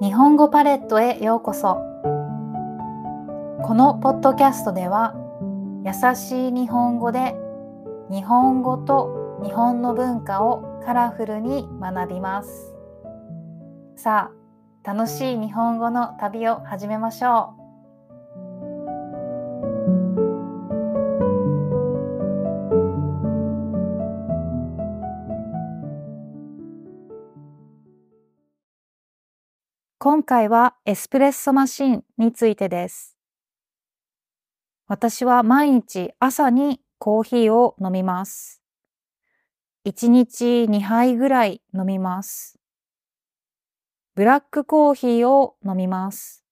[0.00, 1.78] 日本語パレットへようこそ。
[3.62, 5.14] このポッドキャストでは
[5.84, 7.34] 優しい日本語で
[8.10, 12.74] 日本語と日本の文化をカラフルに学びます。
[13.96, 14.30] さ
[14.84, 17.57] あ楽しい日本語の旅を始めましょう。
[30.10, 33.14] 今回はエスプレッソマシンについてです。
[34.86, 38.62] 私は毎日朝にコーヒーを飲みます。
[39.84, 42.58] 1日2杯ぐらい飲みます。
[44.14, 46.42] ブラックコーヒーを飲みます。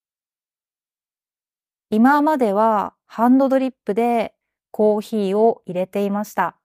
[1.88, 4.34] 今まではハンドドリップで
[4.70, 6.58] コーヒーを入れていました。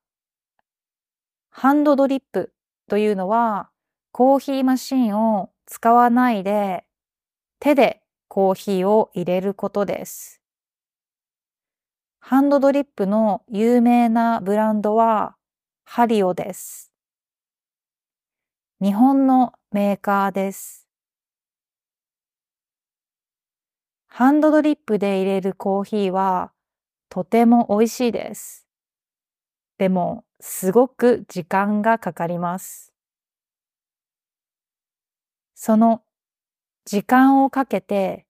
[1.51, 2.51] ハンドドリップ
[2.89, 3.69] というのは
[4.11, 6.83] コーヒーマシンを使わないで
[7.61, 10.41] 手でコーヒーを入れることです。
[12.19, 15.37] ハンドドリップの有名なブランドは
[15.85, 16.91] ハリオです。
[18.81, 20.89] 日本のメーカーです。
[24.07, 26.51] ハンドドリップで入れるコーヒーは
[27.07, 28.67] とても美味しいです。
[29.77, 32.90] でもすごく時間がかかります。
[35.63, 36.01] その
[36.85, 38.25] 時間をかけて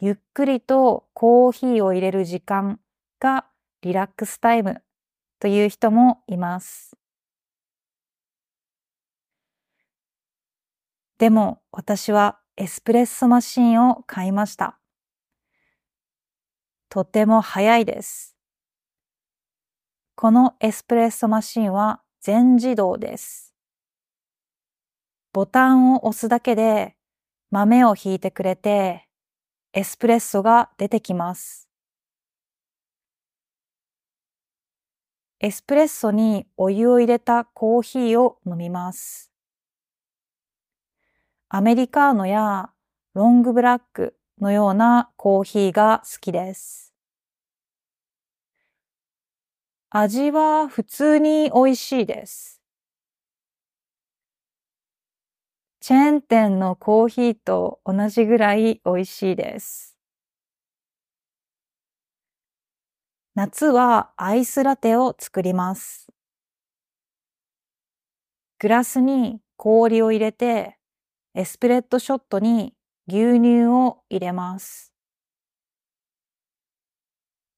[0.00, 2.80] ゆっくりとコーヒーを入れる時間
[3.20, 3.46] が
[3.82, 4.82] リラックスタイム
[5.38, 6.96] という人もいます。
[11.18, 14.80] でも私はエスプレッソマシンを買いました。
[16.88, 18.36] とても早いです。
[20.16, 23.51] このエスプレッソマシンは全自動です。
[25.32, 26.94] ボタンを押すだけで
[27.50, 29.08] 豆をひいてくれて
[29.72, 31.68] エスプレッソが出てきます。
[35.40, 39.32] エスプレッソにお湯を入れたコーヒーを飲みます。
[41.48, 42.70] アメリカーノや
[43.14, 46.94] ロングブラックのようなコーヒーが好きです。
[49.90, 52.61] 味は普通に美味しいです。
[55.84, 59.98] チェーン店のコーヒーと同じぐらい美味しいです。
[63.34, 66.06] 夏はアイスラテを作ります。
[68.60, 70.78] グラスに氷を入れて、
[71.34, 72.74] エスプレッドショットに
[73.08, 74.92] 牛乳を入れます。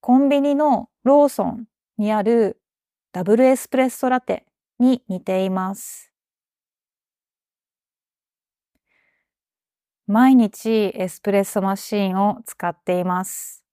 [0.00, 1.66] コンビニのローソン
[1.98, 2.58] にある
[3.12, 4.46] ダブルエスプレッソラテ
[4.78, 6.13] に似ています。
[10.06, 13.64] 毎日エスプレッソマシーンを使っています。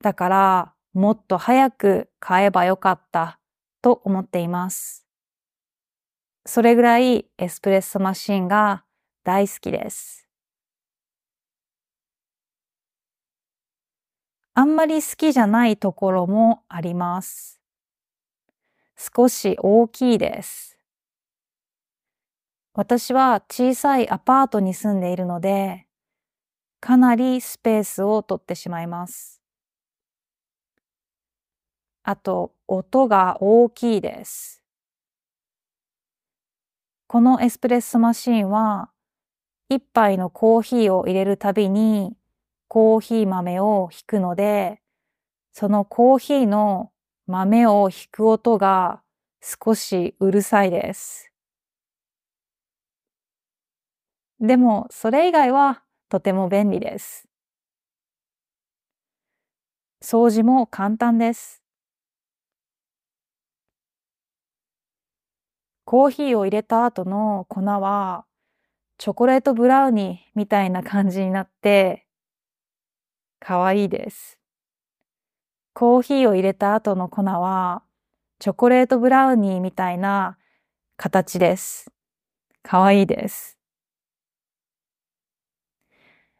[0.00, 3.40] だからもっと早く買えばよかった
[3.82, 5.04] と思っています。
[6.44, 8.84] それぐらいエスプレッソマシーンが
[9.24, 10.28] 大好きです。
[14.54, 17.60] あんまり好きじゃないところもあります。
[18.96, 20.75] 少し大きいです。
[22.78, 25.86] 私は小さいアパートに住んでいるので、
[26.78, 29.40] かなりスペースを取ってしまいます。
[32.02, 34.62] あと、音が大きいです。
[37.06, 38.90] このエスプレッソマシンは、
[39.70, 42.14] 一杯のコーヒーを入れるたびに
[42.68, 44.82] コーヒー豆を引くので、
[45.54, 46.92] そのコーヒーの
[47.26, 49.00] 豆を引く音が
[49.40, 51.32] 少しうるさいです。
[54.40, 57.28] でも、それ以外はとても便利です。
[60.02, 61.62] 掃除も簡単です。
[65.84, 68.26] コーヒーを入れた後の粉は、
[68.98, 72.06] チョコレートブラウニーみたいな感じになって、
[73.40, 74.38] かわいいです。
[75.74, 77.82] コーヒーを入れた後の粉は、
[78.38, 80.38] チョコレートブラウニーみたいな
[80.96, 81.90] 形です。
[82.62, 83.55] かわいいです。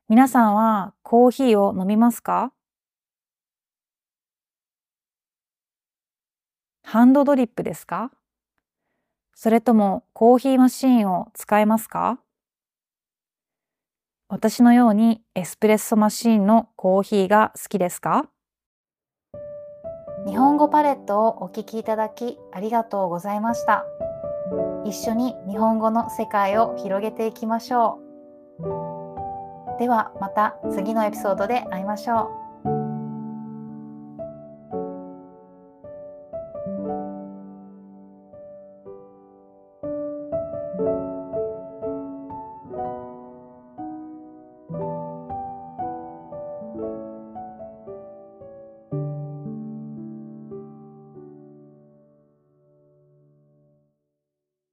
[0.09, 2.53] 皆さんはコーヒーを飲みますか？
[6.85, 8.13] ハンドドリップですか？
[9.35, 12.21] それともコーヒーマシーンを使えますか？
[14.29, 18.31] 私のようにエスプレッソマシーンのコーヒーが好きですか？
[20.29, 23.85] 日本語パレットをお聞きいただきありがとうございました。
[24.85, 27.99] 一緒に日本語の世界を広げていきましょ
[28.61, 28.96] う。
[29.79, 32.46] ではまた次のエピソードで会いましょう。